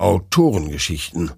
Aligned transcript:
Autorengeschichten 0.00 1.30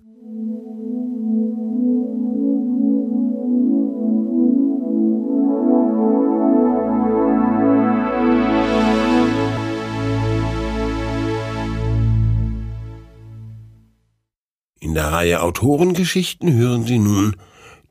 In 14.79 14.95
der 14.95 15.11
Reihe 15.11 15.43
Autorengeschichten 15.43 16.55
hören 16.55 16.85
Sie 16.85 17.01
nun 17.01 17.35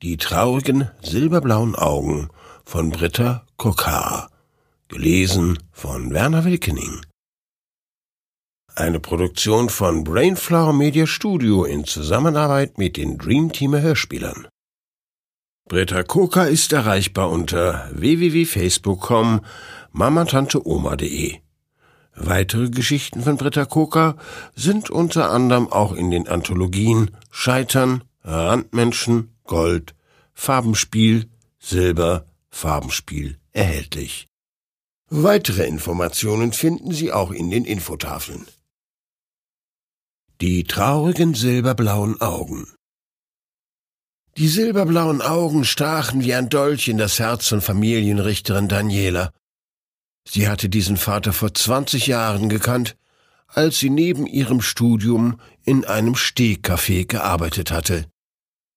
Die 0.02 0.16
traurigen 0.16 0.90
silberblauen 1.02 1.76
Augen 1.76 2.30
von 2.64 2.92
Britta 2.92 3.46
Kokar, 3.58 4.32
gelesen 4.88 5.60
von 5.74 6.14
Werner 6.14 6.46
Wilkening. 6.46 7.02
Eine 8.76 9.02
Produktion 9.02 9.68
von 9.70 10.06
Brainflower 10.06 10.72
Media 10.72 11.06
Studio 11.06 11.66
in 11.66 11.84
Zusammenarbeit 11.84 12.78
mit 12.78 12.96
den 12.96 13.18
Dreamteamer 13.18 13.82
Hörspielern. 13.82 14.48
Britta 15.68 16.04
Koka 16.04 16.46
ist 16.46 16.72
erreichbar 16.72 17.30
unter 17.30 17.90
www.facebook.com 17.94 19.42
mamatanteoma.de. 19.92 21.40
Weitere 22.16 22.70
Geschichten 22.70 23.24
von 23.24 23.36
Britta 23.36 23.66
Koka 23.66 24.16
sind 24.56 24.90
unter 24.90 25.32
anderem 25.32 25.68
auch 25.70 25.92
in 25.92 26.10
den 26.10 26.30
Anthologien 26.30 27.12
Scheitern, 27.30 28.06
Randmenschen, 28.24 29.36
Gold, 29.44 29.96
Farbenspiel, 30.34 31.30
Silber, 31.60 32.26
Farbenspiel 32.50 33.38
erhältlich. 33.52 34.28
Weitere 35.10 35.66
Informationen 35.66 36.54
finden 36.54 36.94
Sie 36.94 37.12
auch 37.12 37.32
in 37.32 37.50
den 37.50 37.66
Infotafeln. 37.66 38.46
Die 40.42 40.64
traurigen 40.64 41.36
silberblauen 41.36 42.20
Augen 42.20 42.74
Die 44.38 44.48
silberblauen 44.48 45.22
Augen 45.22 45.66
stachen 45.66 46.22
wie 46.24 46.34
ein 46.34 46.50
Dolch 46.50 46.88
in 46.88 46.98
das 46.98 47.20
Herz 47.20 47.48
von 47.48 47.62
Familienrichterin 47.62 48.68
Daniela. 48.68 49.34
Sie 50.28 50.50
hatte 50.50 50.68
diesen 50.68 50.98
Vater 50.98 51.32
vor 51.32 51.54
zwanzig 51.54 52.08
Jahren 52.08 52.50
gekannt, 52.50 52.98
als 53.46 53.78
sie 53.78 53.92
neben 53.92 54.26
ihrem 54.26 54.64
Studium 54.64 55.40
in 55.64 55.86
einem 55.86 56.16
Stehcafé 56.16 57.06
gearbeitet 57.06 57.70
hatte. 57.70 58.08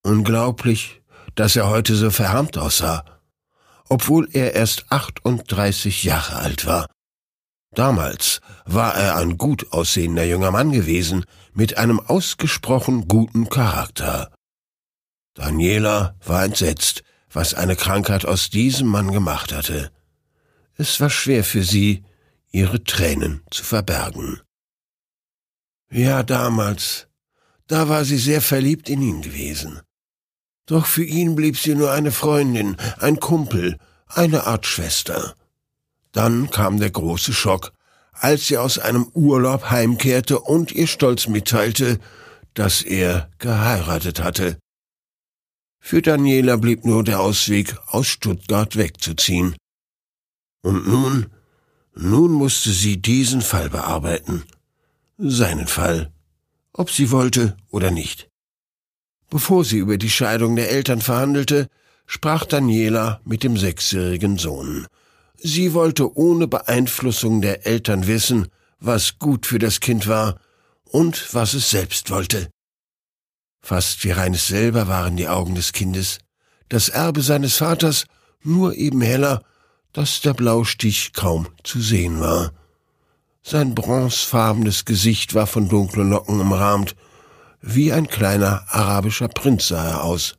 Unglaublich, 0.03 1.01
dass 1.35 1.57
er 1.57 1.71
heute 1.71 1.95
so 1.95 2.11
verharmt 2.11 2.59
aussah, 2.59 3.07
obwohl 3.89 4.29
er 4.35 4.53
erst 4.53 4.85
38 4.91 6.05
Jahre 6.05 6.37
alt 6.37 6.67
war. 6.67 6.94
Damals 7.75 8.41
war 8.65 8.95
er 8.95 9.17
ein 9.17 9.37
gut 9.37 9.73
aussehender 9.73 10.25
junger 10.25 10.51
Mann 10.51 10.71
gewesen, 10.71 11.25
mit 11.53 11.77
einem 11.77 12.01
ausgesprochen 12.01 13.09
guten 13.09 13.49
Charakter. 13.49 14.33
Daniela 15.35 16.15
war 16.25 16.45
entsetzt, 16.45 17.03
was 17.33 17.55
eine 17.55 17.75
Krankheit 17.75 18.25
aus 18.25 18.51
diesem 18.51 18.89
Mann 18.89 19.11
gemacht 19.11 19.53
hatte. 19.53 19.91
Es 20.77 21.01
war 21.01 21.11
schwer 21.11 21.45
für 21.45 21.65
sie, 21.65 22.05
ihre 22.53 22.85
Tränen 22.85 23.43
zu 23.51 23.65
verbergen. 23.65 24.41
Ja, 25.91 26.23
damals, 26.23 27.09
da 27.67 27.89
war 27.89 28.05
sie 28.05 28.19
sehr 28.19 28.41
verliebt 28.41 28.89
in 28.89 29.03
ihn 29.03 29.23
gewesen. 29.23 29.81
Doch 30.67 30.87
für 30.87 31.05
ihn 31.05 31.35
blieb 31.35 31.59
sie 31.59 31.75
nur 31.75 31.91
eine 31.91 32.13
Freundin, 32.13 32.77
ein 32.99 33.19
Kumpel, 33.21 33.79
eine 34.07 34.47
Art 34.47 34.67
Schwester. 34.67 35.35
Dann 36.15 36.49
kam 36.49 36.79
der 36.79 36.91
große 36.91 37.33
Schock, 37.33 37.73
als 38.13 38.47
sie 38.47 38.57
aus 38.57 38.79
einem 38.79 39.11
Urlaub 39.15 39.71
heimkehrte 39.71 40.39
und 40.39 40.71
ihr 40.71 40.87
stolz 40.87 41.27
mitteilte, 41.27 41.99
dass 42.55 42.83
er 42.83 43.29
geheiratet 43.39 44.23
hatte. 44.23 44.57
Für 45.81 46.01
Daniela 46.01 46.57
blieb 46.57 46.85
nur 46.85 47.03
der 47.03 47.21
Ausweg, 47.21 47.77
aus 47.89 48.07
Stuttgart 48.07 48.77
wegzuziehen. 48.77 49.57
Und 50.63 50.87
nun, 50.87 51.27
nun 51.95 52.33
musste 52.33 52.71
sie 52.71 53.03
diesen 53.03 53.43
Fall 53.43 53.69
bearbeiten. 53.69 54.45
Seinen 55.19 55.67
Fall, 55.67 56.13
ob 56.73 56.91
sie 56.91 57.11
wollte 57.11 57.57
oder 57.71 57.91
nicht. 57.91 58.29
Bevor 59.31 59.65
sie 59.65 59.79
über 59.79 59.99
die 59.99 60.11
Scheidung 60.11 60.55
der 60.55 60.71
Eltern 60.71 61.01
verhandelte, 61.01 61.67
sprach 62.07 62.47
Daniela 62.47 63.21
mit 63.25 63.43
dem 63.43 63.57
sechsjährigen 63.57 64.39
Sohn. 64.39 64.87
Sie 65.47 65.75
wollte 65.75 66.17
ohne 66.17 66.49
Beeinflussung 66.49 67.43
der 67.43 67.67
Eltern 67.67 68.07
wissen, 68.07 68.49
was 68.81 69.19
gut 69.19 69.45
für 69.45 69.59
das 69.59 69.81
Kind 69.81 70.09
war 70.09 70.41
und 70.85 71.35
was 71.35 71.53
es 71.53 71.69
selbst 71.69 72.11
wollte. 72.11 72.49
Fast 73.61 74.03
wie 74.05 74.13
reines 74.13 74.47
selber 74.47 74.89
waren 74.89 75.19
die 75.19 75.29
Augen 75.29 75.55
des 75.55 75.73
Kindes, 75.73 76.19
das 76.71 76.89
Erbe 76.89 77.21
seines 77.21 77.59
Vaters 77.59 78.07
nur 78.43 78.75
eben 78.77 79.03
heller, 79.03 79.43
dass 79.93 80.23
der 80.23 80.33
Blaustich 80.33 81.13
kaum 81.13 81.49
zu 81.63 81.79
sehen 81.79 82.21
war. 82.21 82.53
Sein 83.43 83.75
bronzefarbenes 83.75 84.87
Gesicht 84.87 85.35
war 85.35 85.47
von 85.47 85.69
dunklen 85.69 86.09
Locken 86.09 86.41
umrahmt, 86.41 86.97
wie 87.61 87.93
ein 87.93 88.07
kleiner 88.07 88.65
arabischer 88.69 89.29
Prinz 89.29 89.69
sah 89.69 89.91
er 89.91 90.05
aus. 90.05 90.37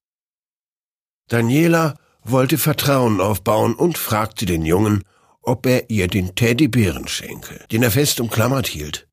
Daniela 1.27 1.93
wollte 2.25 2.57
Vertrauen 2.57 3.21
aufbauen 3.21 3.75
und 3.75 3.97
fragte 3.97 4.45
den 4.45 4.65
Jungen, 4.65 5.03
ob 5.41 5.65
er 5.65 5.89
ihr 5.89 6.07
den 6.07 6.35
Teddybären 6.35 7.07
schenke, 7.07 7.63
den 7.71 7.83
er 7.83 7.91
fest 7.91 8.19
umklammert 8.19 8.67
hielt. 8.67 9.07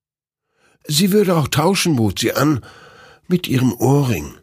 Sie 0.86 1.12
würde 1.12 1.36
auch 1.36 1.48
tauschen, 1.48 1.96
bot 1.96 2.18
sie 2.18 2.32
an, 2.32 2.64
mit 3.28 3.46
ihrem 3.46 3.72
Ohrring. 3.74 4.34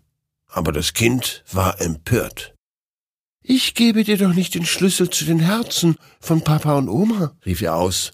Aber 0.48 0.72
das 0.72 0.94
Kind 0.94 1.44
war 1.52 1.82
empört. 1.82 2.56
Ich 3.42 3.74
gebe 3.74 4.04
dir 4.04 4.18
doch 4.18 4.34
nicht 4.34 4.56
den 4.56 4.66
Schlüssel 4.66 5.10
zu 5.10 5.26
den 5.26 5.40
Herzen 5.40 5.96
von 6.20 6.44
Papa 6.44 6.78
und 6.78 6.90
Oma, 6.90 7.36
rief 7.46 7.62
er 7.62 7.76
aus. 7.76 8.12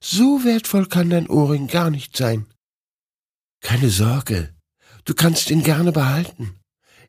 So 0.00 0.44
wertvoll 0.44 0.86
kann 0.86 1.10
dein 1.10 1.28
Ohrring 1.28 1.68
gar 1.68 1.90
nicht 1.90 2.16
sein. 2.16 2.46
Keine 3.60 3.90
Sorge, 3.90 4.52
du 5.04 5.14
kannst 5.14 5.50
ihn 5.50 5.62
gerne 5.62 5.92
behalten. 5.92 6.58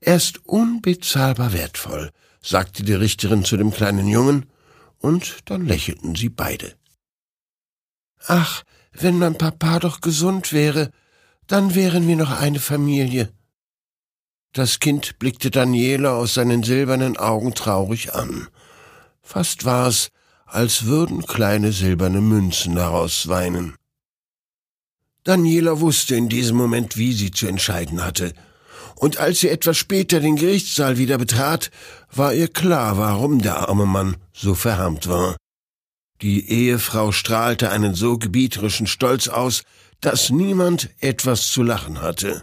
Er 0.01 0.17
ist 0.17 0.45
unbezahlbar 0.45 1.53
wertvoll, 1.53 2.11
sagte 2.43 2.83
die 2.83 2.93
Richterin 2.93 3.43
zu 3.43 3.57
dem 3.57 3.71
kleinen 3.71 4.07
Jungen, 4.07 4.45
und 4.99 5.39
dann 5.45 5.65
lächelten 5.65 6.15
sie 6.15 6.29
beide. 6.29 6.75
Ach, 8.27 8.63
wenn 8.91 9.17
mein 9.17 9.37
Papa 9.37 9.79
doch 9.79 10.01
gesund 10.01 10.53
wäre, 10.53 10.91
dann 11.47 11.75
wären 11.75 12.07
wir 12.07 12.15
noch 12.15 12.31
eine 12.31 12.59
Familie. 12.59 13.33
Das 14.53 14.79
Kind 14.79 15.17
blickte 15.19 15.49
Daniela 15.49 16.15
aus 16.15 16.35
seinen 16.35 16.63
silbernen 16.63 17.17
Augen 17.17 17.53
traurig 17.53 18.13
an. 18.13 18.47
Fast 19.21 19.65
war 19.65 19.87
es, 19.87 20.09
als 20.45 20.85
würden 20.85 21.25
kleine 21.25 21.71
silberne 21.71 22.21
Münzen 22.21 22.75
daraus 22.75 23.27
weinen. 23.27 23.75
Daniela 25.23 25.79
wusste 25.79 26.15
in 26.15 26.29
diesem 26.29 26.57
Moment, 26.57 26.97
wie 26.97 27.13
sie 27.13 27.31
zu 27.31 27.47
entscheiden 27.47 28.03
hatte, 28.03 28.33
und 28.95 29.17
als 29.17 29.39
sie 29.39 29.49
etwas 29.49 29.77
später 29.77 30.19
den 30.19 30.35
Gerichtssaal 30.35 30.97
wieder 30.97 31.17
betrat, 31.17 31.71
war 32.11 32.33
ihr 32.33 32.47
klar, 32.47 32.97
warum 32.97 33.41
der 33.41 33.67
arme 33.67 33.85
Mann 33.85 34.17
so 34.33 34.55
verharmt 34.55 35.07
war. 35.07 35.35
Die 36.21 36.49
Ehefrau 36.49 37.11
strahlte 37.11 37.69
einen 37.69 37.95
so 37.95 38.17
gebieterischen 38.17 38.87
Stolz 38.87 39.27
aus, 39.27 39.63
dass 39.99 40.29
niemand 40.29 40.89
etwas 40.99 41.47
zu 41.47 41.63
lachen 41.63 42.01
hatte. 42.01 42.41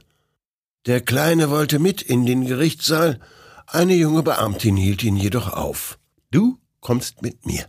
Der 0.87 1.01
Kleine 1.01 1.51
wollte 1.51 1.79
mit 1.79 2.03
in 2.03 2.27
den 2.27 2.47
Gerichtssaal, 2.47 3.21
eine 3.67 3.95
junge 3.95 4.23
Beamtin 4.23 4.77
hielt 4.77 5.03
ihn 5.03 5.17
jedoch 5.17 5.53
auf. 5.53 5.99
Du 6.31 6.59
kommst 6.81 7.23
mit 7.23 7.47
mir. 7.47 7.67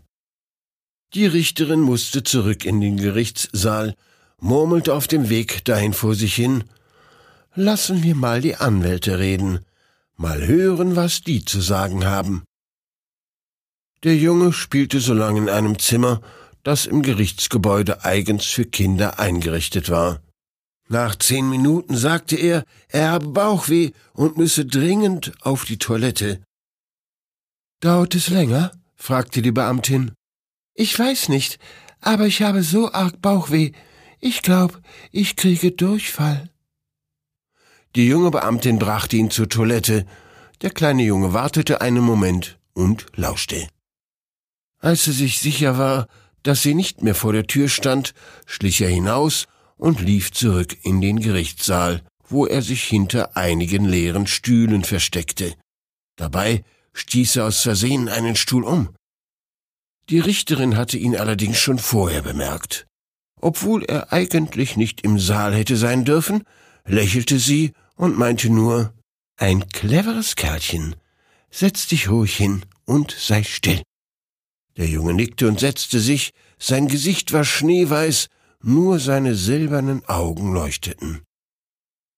Die 1.13 1.25
Richterin 1.25 1.81
musste 1.81 2.23
zurück 2.23 2.65
in 2.65 2.79
den 2.79 2.97
Gerichtssaal, 2.97 3.95
murmelte 4.39 4.93
auf 4.93 5.07
dem 5.07 5.29
Weg 5.29 5.65
dahin 5.65 5.93
vor 5.93 6.15
sich 6.15 6.33
hin, 6.35 6.63
Lassen 7.55 8.01
wir 8.03 8.15
mal 8.15 8.39
die 8.39 8.55
Anwälte 8.55 9.19
reden, 9.19 9.65
mal 10.15 10.47
hören, 10.47 10.95
was 10.95 11.21
die 11.21 11.43
zu 11.43 11.59
sagen 11.59 12.05
haben. 12.05 12.43
Der 14.03 14.15
Junge 14.15 14.53
spielte 14.53 14.99
so 14.99 15.13
lange 15.13 15.41
in 15.41 15.49
einem 15.49 15.77
Zimmer, 15.77 16.21
das 16.63 16.85
im 16.85 17.01
Gerichtsgebäude 17.01 18.05
eigens 18.05 18.45
für 18.45 18.65
Kinder 18.65 19.19
eingerichtet 19.19 19.89
war. 19.89 20.21
Nach 20.87 21.15
zehn 21.15 21.49
Minuten 21.49 21.95
sagte 21.97 22.35
er, 22.35 22.63
er 22.87 23.11
habe 23.11 23.27
Bauchweh 23.27 23.91
und 24.13 24.37
müsse 24.37 24.65
dringend 24.65 25.33
auf 25.41 25.65
die 25.65 25.77
Toilette. 25.77 26.41
Dauert 27.81 28.15
es 28.15 28.29
länger? 28.29 28.71
fragte 28.95 29.41
die 29.41 29.51
Beamtin. 29.51 30.11
Ich 30.73 30.97
weiß 30.97 31.29
nicht, 31.29 31.59
aber 31.99 32.27
ich 32.27 32.41
habe 32.41 32.63
so 32.63 32.91
arg 32.91 33.21
Bauchweh. 33.21 33.71
Ich 34.19 34.41
glaub, 34.41 34.79
ich 35.11 35.35
kriege 35.35 35.71
Durchfall. 35.71 36.50
Die 37.95 38.07
junge 38.07 38.31
Beamtin 38.31 38.79
brachte 38.79 39.17
ihn 39.17 39.31
zur 39.31 39.49
Toilette. 39.49 40.05
Der 40.61 40.69
kleine 40.69 41.03
Junge 41.03 41.33
wartete 41.33 41.81
einen 41.81 42.03
Moment 42.03 42.57
und 42.73 43.05
lauschte. 43.15 43.67
Als 44.79 45.07
er 45.07 45.13
sich 45.13 45.39
sicher 45.39 45.77
war, 45.77 46.07
dass 46.43 46.63
sie 46.63 46.73
nicht 46.73 47.03
mehr 47.03 47.15
vor 47.15 47.33
der 47.33 47.47
Tür 47.47 47.67
stand, 47.67 48.13
schlich 48.45 48.81
er 48.81 48.89
hinaus 48.89 49.47
und 49.77 49.99
lief 49.99 50.31
zurück 50.31 50.77
in 50.83 51.01
den 51.01 51.19
Gerichtssaal, 51.19 52.01
wo 52.27 52.45
er 52.45 52.61
sich 52.61 52.83
hinter 52.83 53.35
einigen 53.35 53.85
leeren 53.85 54.25
Stühlen 54.25 54.83
versteckte. 54.83 55.53
Dabei 56.15 56.63
stieß 56.93 57.35
er 57.37 57.47
aus 57.47 57.61
Versehen 57.61 58.07
einen 58.07 58.35
Stuhl 58.35 58.63
um. 58.63 58.89
Die 60.09 60.19
Richterin 60.19 60.77
hatte 60.77 60.97
ihn 60.97 61.15
allerdings 61.15 61.57
schon 61.57 61.77
vorher 61.77 62.21
bemerkt. 62.21 62.87
Obwohl 63.39 63.83
er 63.83 64.13
eigentlich 64.13 64.77
nicht 64.77 65.01
im 65.01 65.19
Saal 65.19 65.53
hätte 65.53 65.75
sein 65.75 66.05
dürfen, 66.05 66.43
lächelte 66.85 67.37
sie 67.37 67.73
und 67.95 68.17
meinte 68.17 68.49
nur, 68.49 68.93
ein 69.37 69.67
cleveres 69.69 70.35
Kerlchen. 70.35 70.95
Setz 71.49 71.87
dich 71.87 72.09
ruhig 72.09 72.35
hin 72.35 72.63
und 72.85 73.11
sei 73.11 73.43
still. 73.43 73.81
Der 74.77 74.87
Junge 74.87 75.13
nickte 75.13 75.47
und 75.47 75.59
setzte 75.59 75.99
sich, 75.99 76.31
sein 76.59 76.87
Gesicht 76.87 77.33
war 77.33 77.43
schneeweiß, 77.43 78.27
nur 78.61 78.99
seine 78.99 79.35
silbernen 79.35 80.05
Augen 80.07 80.53
leuchteten. 80.53 81.21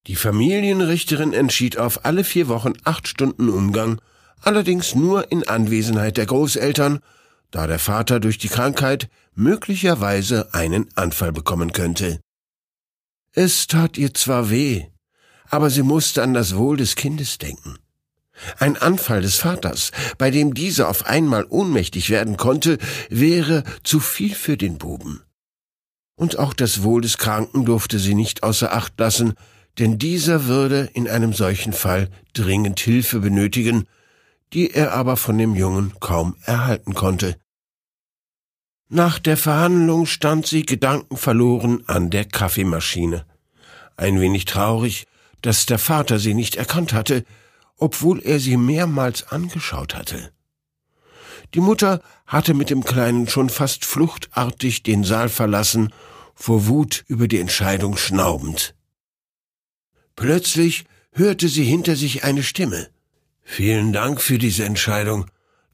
Die 0.08 0.16
Familienrichterin 0.16 1.32
entschied 1.34 1.78
auf 1.78 2.06
alle 2.06 2.24
vier 2.24 2.50
Wochen 2.50 2.74
acht 2.84 3.08
Stunden 3.08 3.50
Umgang, 3.50 4.02
allerdings 4.42 4.96
nur 4.96 5.32
in 5.32 5.48
Anwesenheit 5.48 6.18
der 6.18 6.26
Großeltern, 6.26 7.00
da 7.52 7.68
der 7.68 7.80
Vater 7.80 8.20
durch 8.20 8.38
die 8.38 8.50
Krankheit 8.50 9.10
möglicherweise 9.34 10.54
einen 10.54 10.90
Anfall 10.96 11.32
bekommen 11.32 11.72
könnte. 11.72 12.20
Es 13.32 13.68
tat 13.68 13.98
ihr 13.98 14.14
zwar 14.14 14.50
weh, 14.50 14.88
aber 15.54 15.70
sie 15.70 15.84
musste 15.84 16.24
an 16.24 16.34
das 16.34 16.56
Wohl 16.56 16.78
des 16.78 16.96
Kindes 16.96 17.38
denken. 17.38 17.76
Ein 18.58 18.76
Anfall 18.76 19.22
des 19.22 19.36
Vaters, 19.36 19.92
bei 20.18 20.32
dem 20.32 20.56
dieser 20.56 20.90
auf 20.90 21.06
einmal 21.06 21.46
ohnmächtig 21.48 22.10
werden 22.10 22.38
konnte, 22.38 22.80
wäre 23.12 23.64
zu 23.84 24.00
viel 24.00 24.34
für 24.34 24.58
den 24.58 24.80
Buben. 24.80 25.22
Und 26.16 26.40
auch 26.40 26.56
das 26.56 26.82
Wohl 26.82 27.02
des 27.02 27.20
Kranken 27.20 27.66
durfte 27.66 28.00
sie 28.00 28.16
nicht 28.16 28.42
außer 28.42 28.74
Acht 28.74 29.00
lassen, 29.00 29.36
denn 29.78 30.00
dieser 30.00 30.46
würde 30.46 30.90
in 30.96 31.08
einem 31.08 31.34
solchen 31.34 31.72
Fall 31.72 32.10
dringend 32.34 32.80
Hilfe 32.80 33.20
benötigen, 33.20 33.86
die 34.54 34.72
er 34.72 34.94
aber 34.94 35.18
von 35.18 35.38
dem 35.38 35.54
Jungen 35.54 35.94
kaum 36.00 36.36
erhalten 36.46 36.96
konnte. 36.96 37.38
Nach 38.90 39.20
der 39.20 39.38
Verhandlung 39.38 40.08
stand 40.08 40.48
sie 40.48 40.66
gedankenverloren 40.66 41.88
an 41.88 42.10
der 42.10 42.26
Kaffeemaschine. 42.26 43.28
Ein 43.98 44.20
wenig 44.20 44.46
traurig, 44.46 45.06
dass 45.44 45.68
der 45.68 45.78
Vater 45.78 46.18
sie 46.18 46.34
nicht 46.34 46.56
erkannt 46.56 46.94
hatte, 46.94 47.24
obwohl 47.78 48.22
er 48.24 48.40
sie 48.40 48.58
mehrmals 48.58 49.28
angeschaut 49.28 49.94
hatte. 49.94 50.32
Die 51.54 51.60
Mutter 51.60 52.02
hatte 52.26 52.54
mit 52.54 52.70
dem 52.70 52.84
Kleinen 52.84 53.28
schon 53.28 53.50
fast 53.50 53.86
fluchtartig 53.86 54.82
den 54.82 55.04
Saal 55.04 55.30
verlassen, 55.30 55.94
vor 56.34 56.68
Wut 56.68 57.04
über 57.08 57.28
die 57.28 57.40
Entscheidung 57.40 57.98
schnaubend. 57.98 58.74
Plötzlich 60.16 60.86
hörte 61.12 61.48
sie 61.48 61.64
hinter 61.64 61.96
sich 61.96 62.24
eine 62.24 62.42
Stimme. 62.42 62.90
Vielen 63.44 63.94
Dank 63.94 64.22
für 64.22 64.38
diese 64.38 64.64
Entscheidung. 64.64 65.26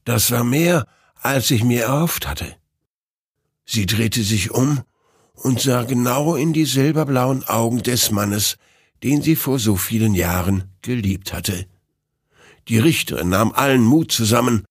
Das 0.04 0.30
war 0.30 0.44
mehr, 0.44 0.86
als 1.22 1.50
ich 1.50 1.62
mir 1.62 1.84
erhofft 1.84 2.26
hatte. 2.26 2.56
Sie 3.64 3.86
drehte 3.86 4.22
sich 4.22 4.50
um 4.50 4.82
und 5.34 5.60
sah 5.60 5.84
genau 5.84 6.34
in 6.34 6.52
die 6.52 6.64
silberblauen 6.64 7.46
Augen 7.46 7.82
des 7.82 8.10
Mannes, 8.10 8.58
den 9.02 9.22
sie 9.22 9.36
vor 9.36 9.58
so 9.58 9.76
vielen 9.76 10.14
Jahren 10.14 10.64
geliebt 10.82 11.32
hatte. 11.32 11.66
Die 12.68 12.78
Richterin 12.78 13.30
nahm 13.30 13.52
allen 13.52 13.82
Mut 13.82 14.12
zusammen. 14.12 14.64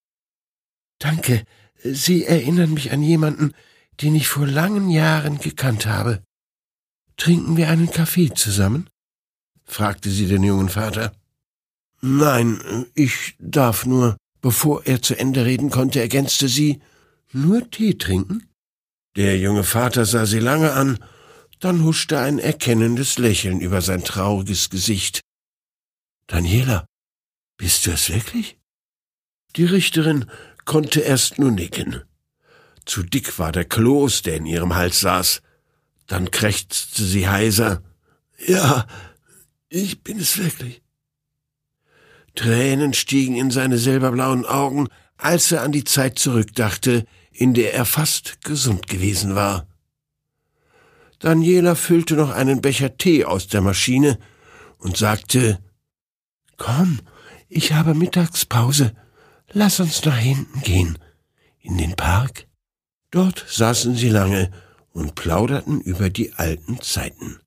Danke, 1.00 1.44
Sie 1.84 2.26
erinnern 2.26 2.74
mich 2.74 2.92
an 2.92 3.02
jemanden, 3.02 3.54
den 4.02 4.16
ich 4.16 4.28
vor 4.28 4.46
langen 4.46 4.90
Jahren 4.90 5.40
gekannt 5.40 5.86
habe. 5.86 6.22
Trinken 7.18 7.58
wir 7.58 7.70
einen 7.70 7.92
Kaffee 7.92 8.34
zusammen? 8.34 8.90
fragte 9.66 10.10
sie 10.10 10.28
den 10.28 10.44
jungen 10.44 10.70
Vater. 10.70 11.14
Nein, 12.02 12.86
ich 12.96 13.36
darf 13.40 13.86
nur. 13.86 14.18
Bevor 14.42 14.86
er 14.86 15.02
zu 15.02 15.18
Ende 15.18 15.46
reden 15.46 15.70
konnte, 15.70 16.00
ergänzte 16.00 16.48
sie 16.48 16.82
Nur 17.34 17.70
Tee 17.70 17.98
trinken? 17.98 18.48
Der 19.18 19.38
junge 19.38 19.66
Vater 19.66 20.06
sah 20.06 20.26
sie 20.26 20.40
lange 20.40 20.72
an, 20.74 20.98
dann 21.60 21.84
huschte 21.84 22.20
ein 22.20 22.40
erkennendes 22.40 23.18
Lächeln 23.18 23.60
über 23.60 23.82
sein 23.82 24.04
trauriges 24.04 24.70
Gesicht. 24.70 25.22
Daniela, 26.28 26.86
bist 27.58 27.86
du 27.86 27.92
es 27.92 28.10
wirklich? 28.10 28.58
Die 29.56 29.66
Richterin 29.66 30.30
konnte 30.66 31.02
erst 31.02 31.40
nur 31.40 31.52
nicken. 31.52 32.04
Zu 32.86 33.04
dick 33.04 33.38
war 33.40 33.52
der 33.52 33.66
Kloß, 33.66 34.22
der 34.22 34.38
in 34.38 34.46
ihrem 34.46 34.76
Hals 34.76 35.02
saß. 35.02 35.42
Dann 36.08 36.32
krächzte 36.32 37.04
sie 37.04 37.28
heiser. 37.28 37.84
Ja, 38.48 38.88
ich 39.68 40.02
bin 40.02 40.20
es 40.20 40.38
wirklich. 40.38 40.82
Tränen 42.36 42.94
stiegen 42.94 43.36
in 43.36 43.52
seine 43.52 43.78
silberblauen 43.78 44.46
Augen, 44.46 44.88
als 45.18 45.52
er 45.52 45.62
an 45.62 45.72
die 45.72 45.84
Zeit 45.84 46.18
zurückdachte, 46.18 47.06
in 47.32 47.54
der 47.54 47.74
er 47.74 47.86
fast 47.86 48.42
gesund 48.42 48.88
gewesen 48.88 49.36
war. 49.36 49.69
Daniela 51.20 51.76
füllte 51.76 52.16
noch 52.16 52.32
einen 52.32 52.62
Becher 52.62 52.98
Tee 52.98 53.26
aus 53.26 53.48
der 53.48 53.62
Maschine 53.62 54.18
und 54.78 54.98
sagte 54.98 55.60
Komm, 56.58 57.00
ich 57.48 57.74
habe 57.74 57.94
Mittagspause. 57.94 58.94
Lass 59.52 59.80
uns 59.80 60.04
nach 60.06 60.18
hinten 60.18 60.62
gehen. 60.62 60.98
In 61.60 61.78
den 61.78 61.96
Park. 61.96 62.48
Dort 63.12 63.46
saßen 63.48 63.96
sie 63.96 64.10
lange 64.10 64.52
und 64.92 65.16
plauderten 65.16 65.82
über 65.82 66.10
die 66.10 66.34
alten 66.34 66.82
Zeiten. 66.82 67.40